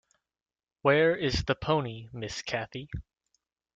[0.81, 2.89] Where is the pony, Miss Cathy?